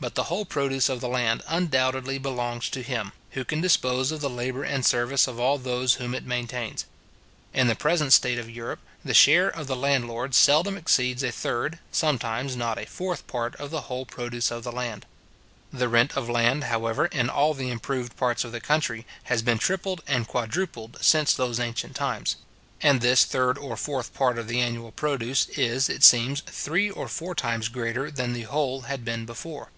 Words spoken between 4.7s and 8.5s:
service of all those whom it maintains. In the present state of